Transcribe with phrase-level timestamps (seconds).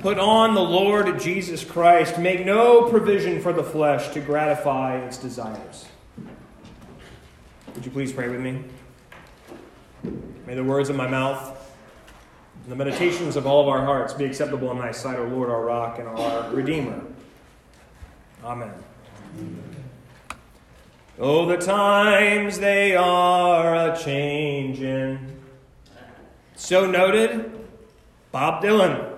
[0.00, 2.18] Put on the Lord Jesus Christ.
[2.18, 5.84] Make no provision for the flesh to gratify its desires.
[7.74, 8.64] Would you please pray with me?
[10.46, 11.54] May the words of my mouth
[12.62, 15.50] and the meditations of all of our hearts be acceptable in thy sight, O Lord,
[15.50, 17.02] our rock and our Redeemer.
[18.42, 18.72] Amen.
[21.18, 25.36] Oh, the times they are a changing.
[26.54, 27.52] So noted,
[28.32, 29.09] Bob Dylan,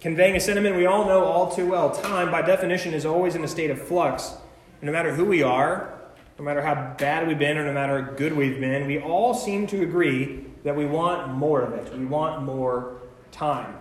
[0.00, 1.90] conveying a sentiment we all know all too well.
[1.90, 4.34] Time, by definition, is always in a state of flux.
[4.80, 5.98] no matter who we are,
[6.38, 9.34] no matter how bad we've been or no matter how good we've been, we all
[9.34, 11.92] seem to agree that we want more of it.
[11.96, 12.96] We want more
[13.32, 13.74] time.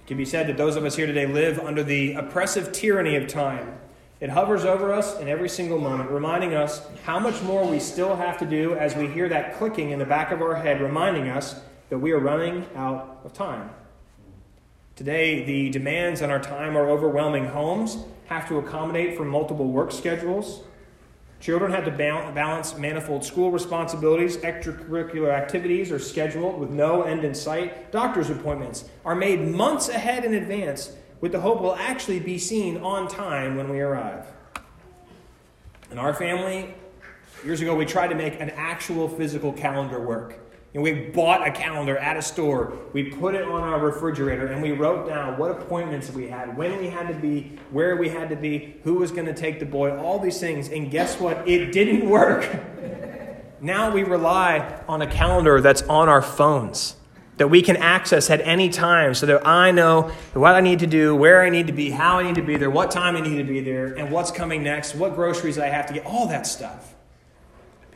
[0.00, 3.14] It can be said that those of us here today live under the oppressive tyranny
[3.14, 3.78] of time.
[4.18, 8.16] It hovers over us in every single moment, reminding us how much more we still
[8.16, 11.28] have to do as we hear that clicking in the back of our head, reminding
[11.28, 13.70] us that we are running out of time.
[15.02, 17.46] Today, the demands on our time are overwhelming.
[17.46, 20.60] Homes have to accommodate for multiple work schedules.
[21.40, 24.36] Children have to balance manifold school responsibilities.
[24.36, 27.90] Extracurricular activities are scheduled with no end in sight.
[27.90, 32.76] Doctor's appointments are made months ahead in advance with the hope we'll actually be seen
[32.76, 34.24] on time when we arrive.
[35.90, 36.76] In our family,
[37.44, 40.38] years ago, we tried to make an actual physical calendar work.
[40.74, 42.72] And we bought a calendar at a store.
[42.94, 46.78] We put it on our refrigerator and we wrote down what appointments we had, when
[46.78, 49.66] we had to be, where we had to be, who was going to take the
[49.66, 50.70] boy, all these things.
[50.70, 51.46] And guess what?
[51.46, 52.48] It didn't work.
[53.60, 56.96] now we rely on a calendar that's on our phones
[57.36, 60.86] that we can access at any time so that I know what I need to
[60.86, 63.20] do, where I need to be, how I need to be there, what time I
[63.20, 66.28] need to be there, and what's coming next, what groceries I have to get, all
[66.28, 66.94] that stuff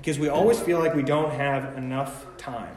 [0.07, 2.77] because we always feel like we don't have enough time.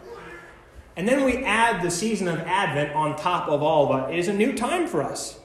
[0.95, 4.15] And then we add the season of Advent on top of all it.
[4.15, 5.37] It is a new time for us.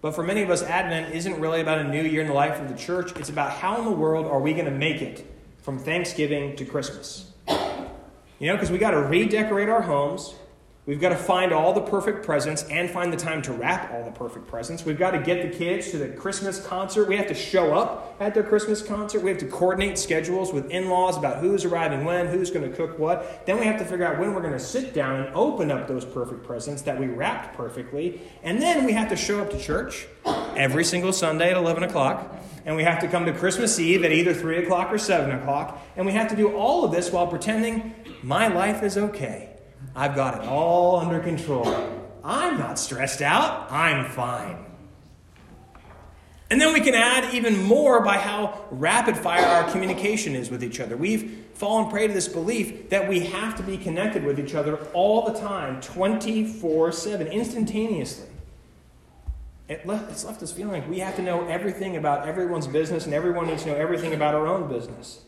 [0.00, 2.60] But for many of us, Advent isn't really about a new year in the life
[2.60, 3.10] of the church.
[3.16, 5.26] It's about how in the world are we going to make it
[5.62, 7.32] from Thanksgiving to Christmas.
[7.48, 10.32] You know, because we got to redecorate our homes.
[10.86, 14.04] We've got to find all the perfect presents and find the time to wrap all
[14.04, 14.84] the perfect presents.
[14.84, 17.08] We've got to get the kids to the Christmas concert.
[17.08, 19.20] We have to show up at their Christmas concert.
[19.20, 22.76] We have to coordinate schedules with in laws about who's arriving when, who's going to
[22.76, 23.44] cook what.
[23.46, 25.88] Then we have to figure out when we're going to sit down and open up
[25.88, 28.20] those perfect presents that we wrapped perfectly.
[28.44, 30.06] And then we have to show up to church
[30.54, 32.32] every single Sunday at 11 o'clock.
[32.64, 35.84] And we have to come to Christmas Eve at either 3 o'clock or 7 o'clock.
[35.96, 37.92] And we have to do all of this while pretending
[38.22, 39.55] my life is okay.
[39.96, 41.66] I've got it all under control.
[42.22, 43.72] I'm not stressed out.
[43.72, 44.66] I'm fine.
[46.50, 50.62] And then we can add even more by how rapid fire our communication is with
[50.62, 50.96] each other.
[50.96, 54.76] We've fallen prey to this belief that we have to be connected with each other
[54.92, 58.28] all the time, 24 7, instantaneously.
[59.68, 63.06] It left, it's left us feeling like we have to know everything about everyone's business
[63.06, 65.22] and everyone needs to know everything about our own business.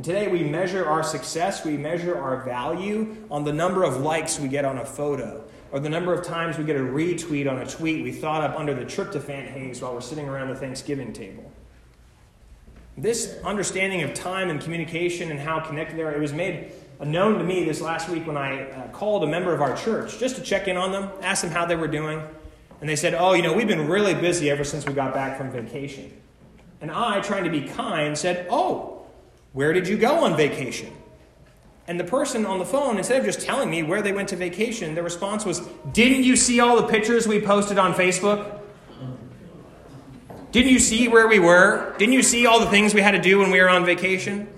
[0.00, 4.40] And today we measure our success, we measure our value on the number of likes
[4.40, 7.58] we get on a photo, or the number of times we get a retweet on
[7.58, 11.12] a tweet we thought up under the tryptophan haze while we're sitting around the Thanksgiving
[11.12, 11.52] table.
[12.96, 16.72] This understanding of time and communication and how connected they are, it was made
[17.04, 20.18] known to me this last week when I uh, called a member of our church
[20.18, 22.22] just to check in on them, ask them how they were doing.
[22.80, 25.36] And they said, Oh, you know, we've been really busy ever since we got back
[25.36, 26.10] from vacation.
[26.80, 28.99] And I, trying to be kind, said, Oh,
[29.52, 30.92] where did you go on vacation?
[31.88, 34.36] And the person on the phone, instead of just telling me where they went to
[34.36, 35.60] vacation, the response was,
[35.92, 38.60] Didn't you see all the pictures we posted on Facebook?
[40.52, 41.94] Didn't you see where we were?
[41.98, 44.48] Didn't you see all the things we had to do when we were on vacation?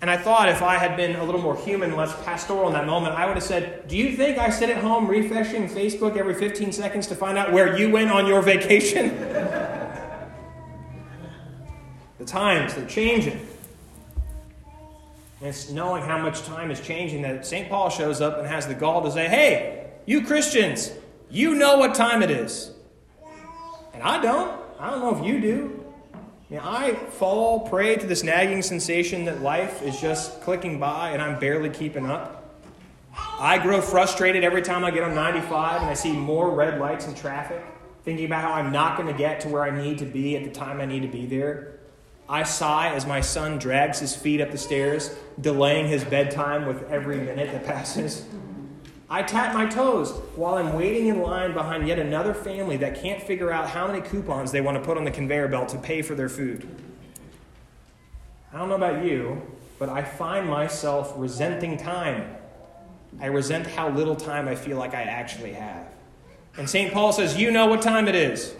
[0.00, 2.86] And I thought if I had been a little more human, less pastoral in that
[2.86, 6.34] moment, I would have said, Do you think I sit at home refreshing Facebook every
[6.34, 9.18] 15 seconds to find out where you went on your vacation?
[12.18, 13.40] the times, they're changing.
[15.42, 17.68] And it's knowing how much time is changing that St.
[17.68, 20.92] Paul shows up and has the gall to say, Hey, you Christians,
[21.30, 22.70] you know what time it is.
[23.92, 24.56] And I don't.
[24.78, 25.84] I don't know if you do.
[26.48, 31.10] You know, I fall prey to this nagging sensation that life is just clicking by
[31.10, 32.56] and I'm barely keeping up.
[33.12, 37.08] I grow frustrated every time I get on 95 and I see more red lights
[37.08, 37.64] and traffic,
[38.04, 40.44] thinking about how I'm not going to get to where I need to be at
[40.44, 41.71] the time I need to be there.
[42.32, 46.82] I sigh as my son drags his feet up the stairs, delaying his bedtime with
[46.90, 48.24] every minute that passes.
[49.10, 53.22] I tap my toes while I'm waiting in line behind yet another family that can't
[53.22, 56.00] figure out how many coupons they want to put on the conveyor belt to pay
[56.00, 56.66] for their food.
[58.50, 59.42] I don't know about you,
[59.78, 62.34] but I find myself resenting time.
[63.20, 65.86] I resent how little time I feel like I actually have.
[66.56, 66.94] And St.
[66.94, 68.54] Paul says, You know what time it is.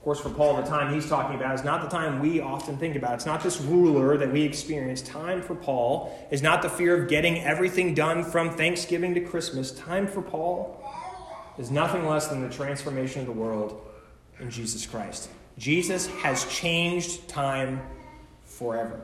[0.00, 2.78] Of course, for Paul, the time he's talking about is not the time we often
[2.78, 3.12] think about.
[3.12, 5.02] It's not this ruler that we experience.
[5.02, 9.72] Time for Paul is not the fear of getting everything done from Thanksgiving to Christmas.
[9.72, 10.82] Time for Paul
[11.58, 13.78] is nothing less than the transformation of the world
[14.38, 15.28] in Jesus Christ.
[15.58, 17.82] Jesus has changed time
[18.46, 19.02] forever.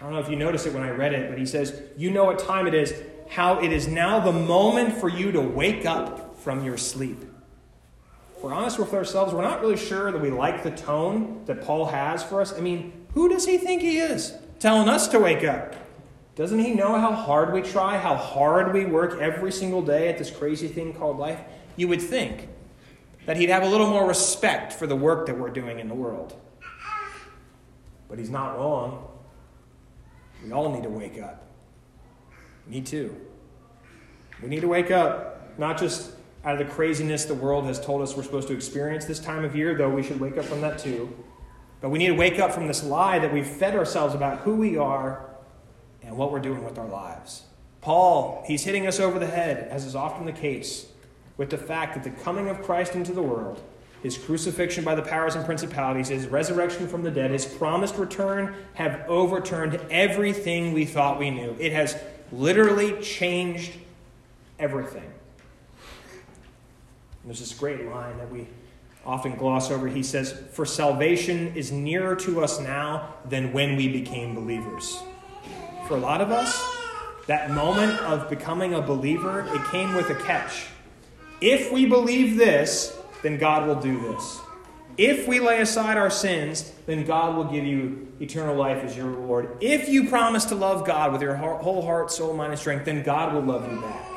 [0.00, 2.10] I don't know if you noticed it when I read it, but he says, You
[2.10, 2.92] know what time it is,
[3.28, 7.24] how it is now the moment for you to wake up from your sleep
[8.44, 11.86] we're honest with ourselves, we're not really sure that we like the tone that Paul
[11.86, 12.52] has for us.
[12.52, 15.74] I mean, who does he think he is telling us to wake up?
[16.36, 20.18] Doesn't he know how hard we try, how hard we work every single day at
[20.18, 21.40] this crazy thing called life?
[21.76, 22.48] You would think
[23.24, 25.94] that he'd have a little more respect for the work that we're doing in the
[25.94, 26.38] world.
[28.10, 29.08] But he's not wrong.
[30.44, 31.46] We all need to wake up.
[32.66, 33.16] Me too.
[34.42, 36.10] We need to wake up, not just
[36.44, 39.44] out of the craziness the world has told us we're supposed to experience this time
[39.44, 41.12] of year, though we should wake up from that too.
[41.80, 44.56] But we need to wake up from this lie that we've fed ourselves about who
[44.56, 45.24] we are
[46.02, 47.44] and what we're doing with our lives.
[47.80, 50.86] Paul, he's hitting us over the head, as is often the case,
[51.36, 53.62] with the fact that the coming of Christ into the world,
[54.02, 58.54] his crucifixion by the powers and principalities, his resurrection from the dead, his promised return
[58.74, 61.56] have overturned everything we thought we knew.
[61.58, 61.96] It has
[62.30, 63.72] literally changed
[64.58, 65.10] everything.
[67.24, 68.46] And there's this great line that we
[69.06, 69.88] often gloss over.
[69.88, 75.02] He says, For salvation is nearer to us now than when we became believers.
[75.88, 76.62] For a lot of us,
[77.26, 80.66] that moment of becoming a believer, it came with a catch.
[81.40, 84.40] If we believe this, then God will do this.
[84.98, 89.06] If we lay aside our sins, then God will give you eternal life as your
[89.06, 89.56] reward.
[89.62, 93.02] If you promise to love God with your whole heart, soul, mind, and strength, then
[93.02, 94.13] God will love you back.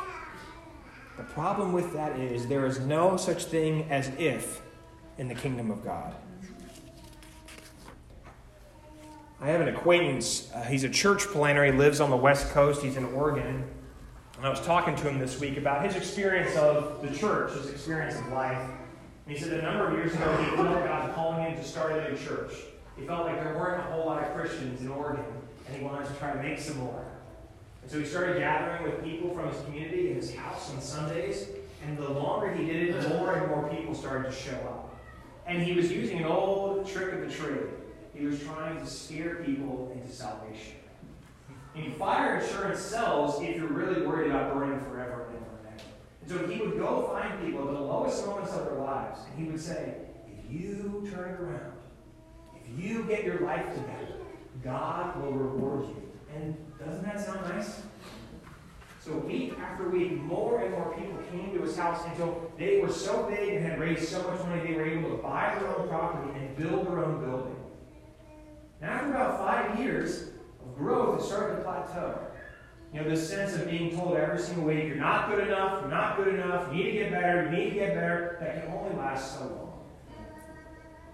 [1.17, 4.61] The problem with that is there is no such thing as if
[5.17, 6.15] in the kingdom of God.
[9.41, 10.51] I have an acquaintance.
[10.53, 11.65] Uh, he's a church planner.
[11.65, 12.83] He lives on the West Coast.
[12.83, 13.67] He's in Oregon.
[14.37, 17.71] And I was talking to him this week about his experience of the church, his
[17.71, 18.69] experience of life.
[19.25, 21.93] And he said a number of years ago, he felt God calling him to start
[21.93, 22.53] a new church.
[22.95, 25.25] He felt like there weren't a whole lot of Christians in Oregon,
[25.67, 27.05] and he wanted to try to make some more.
[27.87, 31.47] And so he started gathering with people from his community in his house on Sundays.
[31.85, 34.99] And the longer he did it, the more and more people started to show up.
[35.45, 37.69] And he was using an old trick of the trade.
[38.13, 40.73] He was trying to scare people into salvation.
[41.77, 45.85] And fire insurance sells if you're really worried about burning forever and ever and ever.
[46.23, 49.45] And so he would go find people at the lowest moments of their lives, and
[49.45, 49.95] he would say,
[50.27, 51.71] If you turn around,
[52.53, 54.17] if you get your life together,
[54.61, 56.07] God will reward you.
[56.35, 57.81] And doesn't that sound nice?
[58.99, 62.91] So week after week, more and more people came to his house until they were
[62.91, 65.87] so big and had raised so much money they were able to buy their own
[65.87, 67.55] property and build their own building.
[68.81, 70.29] And after about five years
[70.61, 72.19] of growth, it started to plateau.
[72.93, 75.89] You know, this sense of being told every single week, you're not good enough, you're
[75.89, 78.73] not good enough, you need to get better, you need to get better, that can
[78.73, 79.66] only last so long.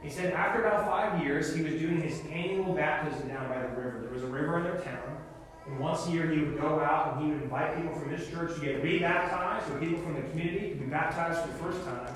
[0.03, 3.69] He said after about five years, he was doing his annual baptism down by the
[3.69, 4.01] river.
[4.01, 5.17] There was a river in their town.
[5.65, 8.29] And once a year, he would go out and he would invite people from his
[8.29, 11.85] church to get rebaptized, or people from the community to be baptized for the first
[11.85, 12.13] time.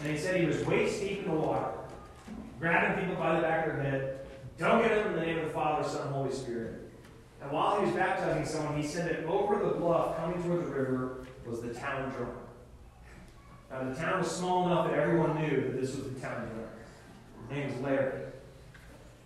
[0.00, 1.72] And he said he was waist deep in the water,
[2.60, 4.20] grabbing people by the back of their head,
[4.56, 6.92] dunking them in the name of the Father, Son, and Holy Spirit.
[7.42, 10.70] And while he was baptizing someone, he said that over the bluff coming toward the
[10.70, 12.34] river was the town drunk.
[13.72, 16.68] Now, the town was small enough that everyone knew that this was the town drunk.
[17.48, 18.20] His name was Larry.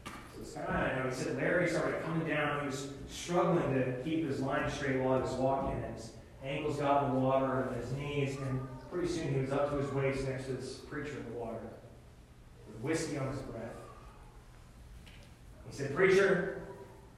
[0.04, 2.60] So this guy, I know, he said Larry started coming down.
[2.60, 5.82] He was struggling to keep his line straight while he was walking.
[5.82, 6.10] And his
[6.44, 8.36] ankles got in the water and his knees.
[8.38, 8.60] And
[8.90, 11.58] pretty soon he was up to his waist next to this preacher in the water
[12.66, 13.62] with whiskey on his breath.
[15.70, 16.60] He said, Preacher,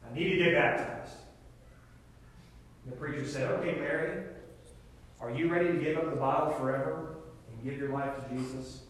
[0.08, 1.16] I need to get baptized.
[2.84, 4.24] And the preacher said, Okay, Larry,
[5.20, 7.16] are you ready to give up the bottle forever
[7.50, 8.82] and give your life to Jesus?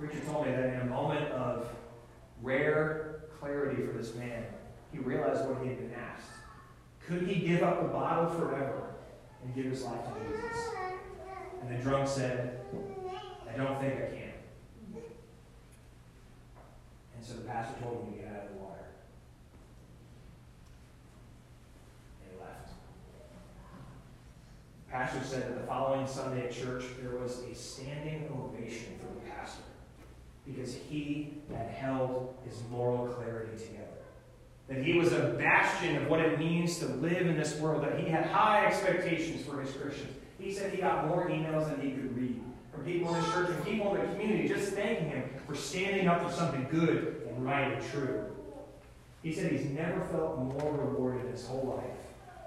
[0.00, 1.68] Preacher told me that in a moment of
[2.42, 4.44] rare clarity for this man,
[4.90, 6.30] he realized what he had been asked.
[7.06, 8.94] Could he give up the bottle forever
[9.44, 10.68] and give his life to Jesus?
[11.60, 12.60] And the drunk said,
[13.46, 14.32] I don't think I can.
[17.14, 18.86] And so the pastor told him to get out of the water.
[22.22, 22.70] And he left.
[24.86, 29.12] The pastor said that the following Sunday at church, there was a standing ovation for
[29.12, 29.60] the pastor
[30.52, 33.90] because he had held his moral clarity together
[34.70, 37.98] that he was a bastion of what it means to live in this world, that
[37.98, 40.16] he had high expectations for his Christians.
[40.38, 42.40] He said he got more emails than he could read
[42.72, 46.06] from people in his church and people in the community just thanking him for standing
[46.06, 48.24] up for something good and right and true.
[49.24, 51.96] He said he's never felt more rewarded in his whole life.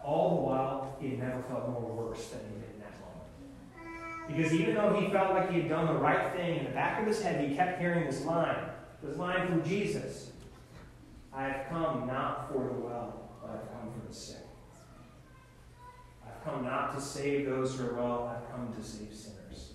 [0.01, 2.52] All the while, he had never felt more worse than he
[4.27, 7.01] Because even though he felt like he had done the right thing, in the back
[7.01, 8.69] of his head, he kept hearing this line,
[9.03, 10.31] this line from Jesus
[11.35, 14.45] I have come not for the well, but I've come for the sick.
[16.25, 19.73] I've come not to save those who are well, I've come to save sinners.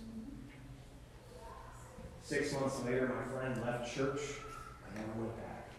[2.23, 4.21] Six months later, my friend left church
[4.87, 5.71] and never went back.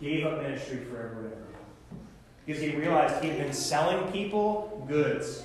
[0.00, 1.46] Gave up ministry forever and ever.
[2.46, 5.44] Because he realized he had been selling people goods.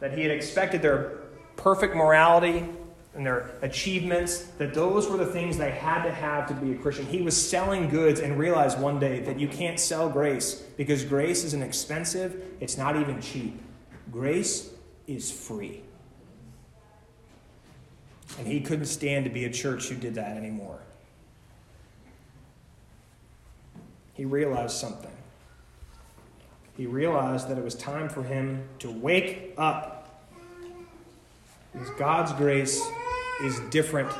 [0.00, 1.18] That he had expected their
[1.56, 2.68] perfect morality
[3.14, 6.76] and their achievements, that those were the things they had to have to be a
[6.76, 7.04] Christian.
[7.06, 11.42] He was selling goods and realized one day that you can't sell grace because grace
[11.42, 13.60] isn't expensive, it's not even cheap.
[14.12, 14.70] Grace
[15.08, 15.82] is free.
[18.38, 20.78] And he couldn't stand to be a church who did that anymore.
[24.14, 25.17] He realized something.
[26.78, 30.22] He realized that it was time for him to wake up.
[31.72, 32.80] Because God's grace
[33.42, 34.10] is different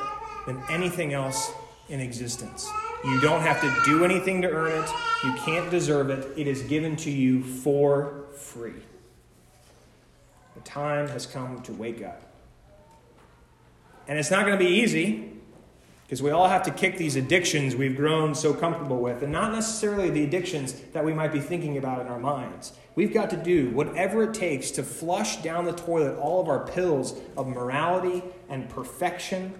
[0.45, 1.53] than anything else
[1.87, 2.69] in existence.
[3.05, 4.89] You don't have to do anything to earn it,
[5.23, 6.37] you can't deserve it.
[6.37, 8.83] It is given to you for free.
[10.55, 12.21] The time has come to wake up.
[14.09, 15.38] And it's not going to be easy
[16.09, 19.51] because we all have to kick these addictions we've grown so comfortable with, and not
[19.51, 22.73] necessarily the addictions that we might be thinking about in our minds.
[22.95, 26.65] We've got to do whatever it takes to flush down the toilet all of our
[26.65, 29.53] pills of morality and perfection.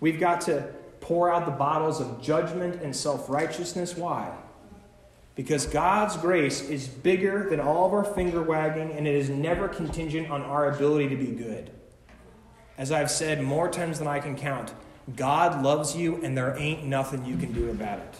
[0.00, 0.66] We've got to
[1.00, 3.96] pour out the bottles of judgment and self righteousness.
[3.96, 4.36] Why?
[5.36, 9.68] Because God's grace is bigger than all of our finger wagging, and it is never
[9.68, 11.70] contingent on our ability to be good.
[12.76, 14.74] As I've said more times than I can count,
[15.16, 18.14] God loves you, and there ain't nothing you can do about it.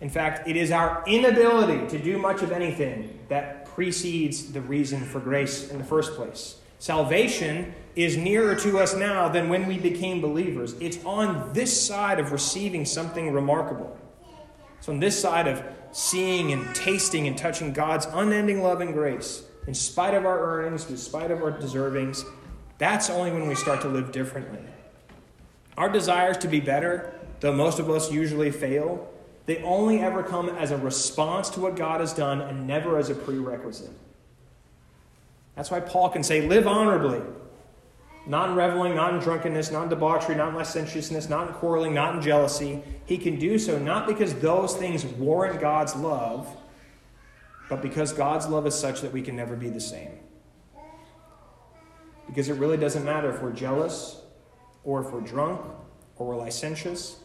[0.00, 5.00] In fact, it is our inability to do much of anything that precedes the reason
[5.04, 6.56] for grace in the first place.
[6.78, 10.74] Salvation is nearer to us now than when we became believers.
[10.80, 13.96] It's on this side of receiving something remarkable.
[14.78, 15.62] It's on this side of
[15.92, 20.90] seeing and tasting and touching God's unending love and grace, in spite of our earnings,
[20.90, 22.24] in spite of our deservings.
[22.78, 24.60] That's only when we start to live differently.
[25.76, 29.10] Our desires to be better, though most of us usually fail,
[29.46, 33.10] they only ever come as a response to what God has done and never as
[33.10, 33.90] a prerequisite.
[35.54, 37.20] That's why Paul can say, Live honorably,
[38.26, 41.94] not in reveling, not in drunkenness, not in debauchery, not in licentiousness, not in quarreling,
[41.94, 42.82] not in jealousy.
[43.04, 46.48] He can do so not because those things warrant God's love,
[47.68, 50.18] but because God's love is such that we can never be the same.
[52.26, 54.20] Because it really doesn't matter if we're jealous,
[54.82, 55.60] or if we're drunk,
[56.16, 57.18] or we're licentious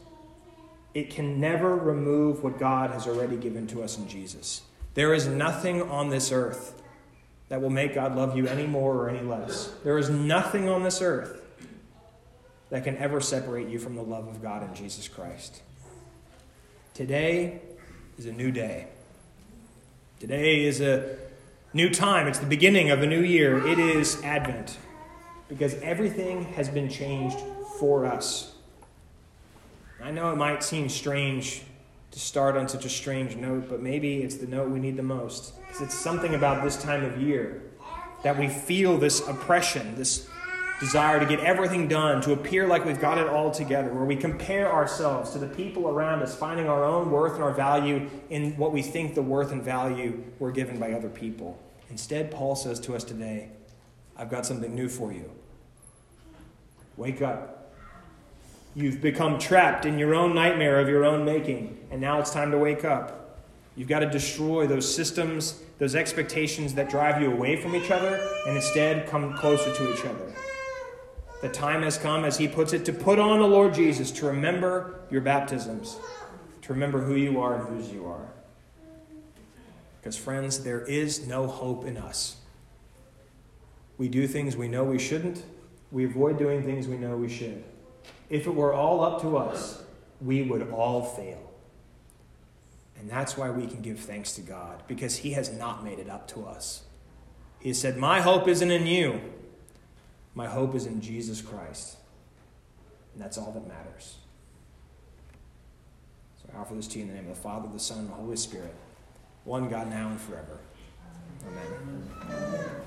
[0.93, 4.61] it can never remove what God has already given to us in Jesus.
[4.95, 6.81] There is nothing on this earth
[7.49, 9.71] that will make God love you any more or any less.
[9.83, 11.41] There is nothing on this earth
[12.69, 15.61] that can ever separate you from the love of God in Jesus Christ.
[16.93, 17.61] Today
[18.17, 18.87] is a new day.
[20.19, 21.17] Today is a
[21.73, 22.27] new time.
[22.27, 23.65] It's the beginning of a new year.
[23.65, 24.77] It is Advent
[25.49, 27.39] because everything has been changed
[27.79, 28.53] for us.
[30.01, 31.63] I know it might seem strange
[32.11, 35.03] to start on such a strange note, but maybe it's the note we need the
[35.03, 35.59] most.
[35.67, 37.63] Because it's something about this time of year
[38.23, 40.27] that we feel this oppression, this
[40.79, 44.15] desire to get everything done, to appear like we've got it all together, where we
[44.15, 48.55] compare ourselves to the people around us, finding our own worth and our value in
[48.55, 51.61] what we think the worth and value we're given by other people.
[51.89, 53.49] Instead, Paul says to us today,
[54.19, 55.31] I've got something new for you.
[56.97, 57.71] Wake up.
[58.75, 62.51] You've become trapped in your own nightmare of your own making, and now it's time
[62.51, 63.39] to wake up.
[63.77, 68.19] You've got to destroy those systems, those expectations that drive you away from each other,
[68.45, 70.33] and instead come closer to each other.
[71.41, 74.25] The time has come, as he puts it, to put on the Lord Jesus, to
[74.25, 75.97] remember your baptisms,
[76.63, 78.27] to remember who you are and whose you are.
[80.01, 82.35] Because, friends, there is no hope in us.
[83.99, 85.43] We do things we know we shouldn't,
[85.91, 87.63] we avoid doing things we know we should.
[88.29, 89.83] If it were all up to us,
[90.21, 91.51] we would all fail.
[92.97, 96.09] And that's why we can give thanks to God, because He has not made it
[96.09, 96.83] up to us.
[97.59, 99.19] He said, My hope isn't in you,
[100.33, 101.97] my hope is in Jesus Christ.
[103.13, 104.15] And that's all that matters.
[106.41, 108.09] So I offer this to you in the name of the Father, the Son, and
[108.09, 108.73] the Holy Spirit,
[109.43, 110.59] one God now and forever.
[111.45, 112.85] Amen.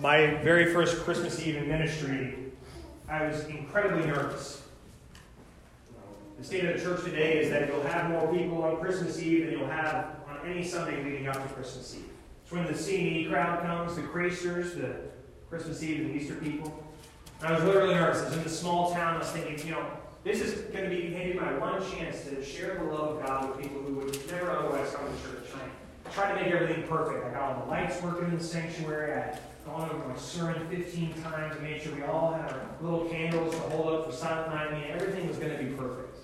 [0.00, 2.34] My very first Christmas Eve in ministry,
[3.06, 4.62] I was incredibly nervous.
[6.38, 9.44] The state of the church today is that you'll have more people on Christmas Eve
[9.44, 12.08] than you'll have on any Sunday leading up to Christmas Eve.
[12.42, 14.96] It's when the C&E crowd comes, the Creasters, the
[15.50, 16.82] Christmas Eve and Easter people.
[17.42, 18.22] And I was really nervous.
[18.22, 19.16] I was in the small town.
[19.16, 19.84] I was thinking, you know,
[20.24, 23.50] this is going to be maybe my one chance to share the love of God
[23.50, 25.50] with people who would never otherwise come to church.
[25.54, 25.68] I
[26.12, 27.24] tried to make everything perfect.
[27.24, 29.12] I got all the lights working in the sanctuary.
[29.12, 33.06] I gone over my sermon 15 times and made sure we all had our little
[33.06, 34.68] candles to hold up for silent night.
[34.68, 36.16] I mean, everything was going to be perfect.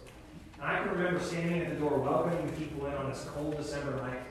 [0.60, 3.96] And I can remember standing at the door welcoming people in on this cold December
[4.02, 4.22] night,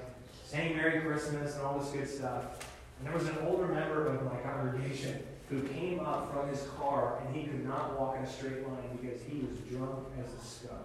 [0.45, 2.67] saying Merry Christmas and all this good stuff.
[2.99, 7.21] And there was an older member of my congregation who came up from his car
[7.25, 10.45] and he could not walk in a straight line because he was drunk as a
[10.45, 10.81] skunk.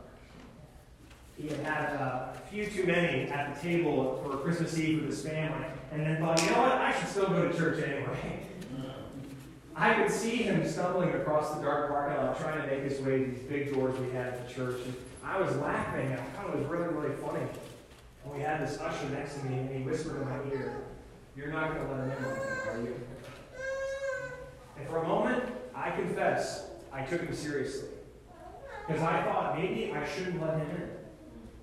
[1.40, 5.10] He had had uh, a few too many at the table for Christmas Eve with
[5.10, 8.40] his family, and then thought, you know what, I should still go to church anyway.
[9.76, 13.24] I could see him stumbling across the dark parking lot trying to make his way
[13.24, 14.80] to these big doors we had at the church.
[14.84, 14.94] And
[15.24, 16.12] I was laughing.
[16.12, 17.46] I thought it was really, really funny.
[18.24, 20.84] And we had this usher next to me, and he whispered in my ear,
[21.34, 23.00] You're not going to let him in, are you?
[24.78, 25.44] And for a moment,
[25.74, 27.88] I confess, I took him seriously.
[28.86, 30.99] Because I thought maybe I shouldn't let him in.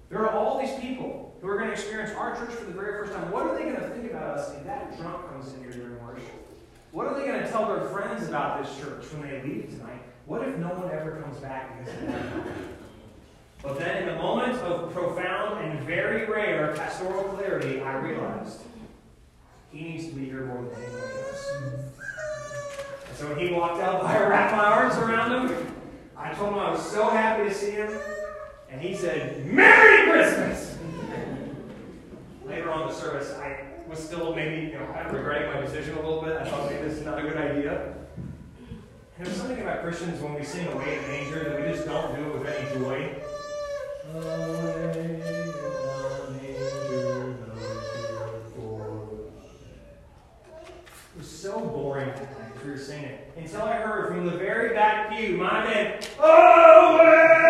[0.10, 2.94] There are all these people who are going to experience our church for the very
[3.00, 3.32] first time.
[3.32, 6.02] What are they going to think about us if that drunk comes in here during
[6.04, 6.48] worship?
[6.92, 10.02] What are they going to tell their friends about this church when they leave tonight?
[10.26, 11.86] What if no one ever comes back?
[13.64, 18.62] But then, in the moment of profound and very rare pastoral clarity, I realized
[19.72, 21.52] he needs to be here more than anyone else.
[23.08, 25.74] And so when he walked out, I wrapped my arms around him.
[26.16, 27.92] I told him I was so happy to see him.
[28.70, 30.78] And he said, Merry Christmas!
[32.46, 35.62] Later on in the service, I was still maybe, you know, kind of regretting my
[35.62, 36.38] decision a little bit.
[36.38, 37.94] I thought maybe this is not a good idea.
[39.18, 42.16] And there's something about Christians when we sing Away in Manger that we just don't
[42.16, 43.16] do it with any joy.
[51.16, 53.18] It was so boring as we were singing.
[53.36, 57.47] Until I heard from the very back pew, my man, Away!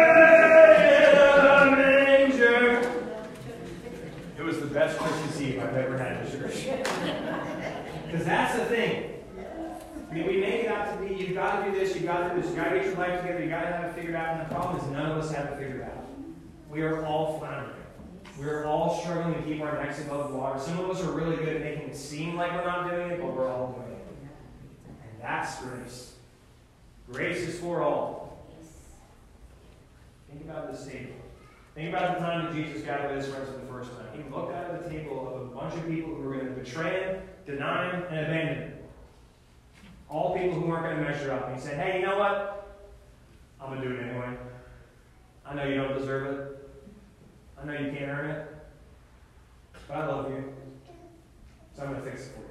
[5.77, 6.67] Ever had church.
[8.05, 9.13] Because that's the thing.
[10.09, 12.29] I mean, we make it out to be, you've got to do this, you've got
[12.29, 13.95] to do this, you've got to get your life together, you've got to have it
[13.95, 14.39] figured out.
[14.39, 16.05] And the problem is none of us have it figured out.
[16.69, 17.75] We are all floundering.
[18.39, 20.59] We're all struggling to keep our necks above water.
[20.59, 23.19] Some of us are really good at making it seem like we're not doing it,
[23.19, 24.05] but we're all doing it.
[24.87, 26.13] And that's grace.
[27.11, 28.45] Grace is for all.
[30.29, 31.15] Think about this table.
[31.77, 34.07] Think about the time that Jesus gathered his friends for the first time.
[34.15, 36.53] He looked out at the table of a bunch of people who were going to
[36.53, 38.73] betray him, deny him, and abandon him.
[40.09, 41.49] All people who weren't going to measure up.
[41.49, 42.79] And he said, Hey, you know what?
[43.61, 44.35] I'm going to do it anyway.
[45.45, 46.69] I know you don't deserve it.
[47.61, 48.47] I know you can't earn it.
[49.87, 50.51] But I love you.
[51.75, 52.47] So I'm going to fix it for you.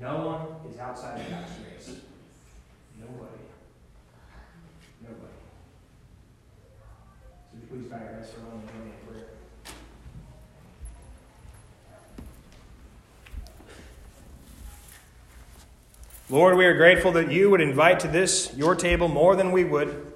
[0.00, 1.96] No one is outside of God's grace.
[2.96, 3.42] Nobody.
[5.02, 5.38] Nobody.
[7.70, 9.28] Please bow your heads for a moment and join prayer.
[16.30, 19.64] Lord, we are grateful that you would invite to this, your table, more than we
[19.64, 20.12] would.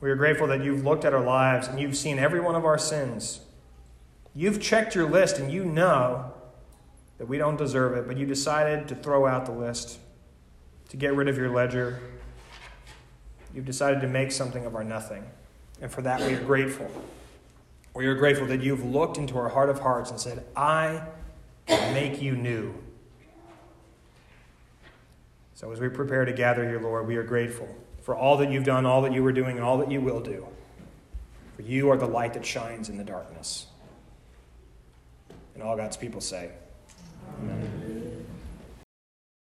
[0.00, 2.64] We are grateful that you've looked at our lives and you've seen every one of
[2.64, 3.40] our sins.
[4.32, 6.32] You've checked your list and you know
[7.18, 9.98] that we don't deserve it, but you decided to throw out the list,
[10.90, 11.98] to get rid of your ledger.
[13.52, 15.24] You've decided to make something of our nothing.
[15.80, 16.88] And for that, we are grateful.
[17.92, 21.02] We are grateful that you've looked into our heart of hearts and said, I
[21.66, 22.74] make you new.
[25.64, 27.66] So as we prepare to gather here, Lord, we are grateful
[28.02, 30.20] for all that you've done, all that you were doing, and all that you will
[30.20, 30.46] do.
[31.56, 33.68] For you are the light that shines in the darkness.
[35.54, 36.50] And all God's people say,
[37.40, 38.03] Amen.